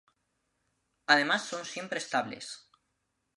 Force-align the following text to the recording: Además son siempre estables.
Además 1.05 1.43
son 1.45 1.63
siempre 1.63 1.99
estables. 1.99 2.67